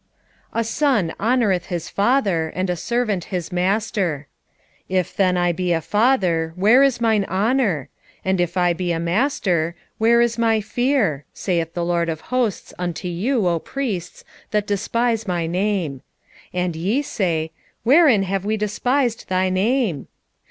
[0.55, 4.25] 1:6 A son honoureth his father, and a servant his master:
[4.89, 7.87] if then I be a father, where is mine honour?
[8.25, 11.25] and if I be a master, where is my fear?
[11.35, 16.01] saith the LORD of hosts unto you, O priests, that despise my name.
[16.51, 17.51] And ye say,
[17.83, 20.07] Wherein have we despised thy name?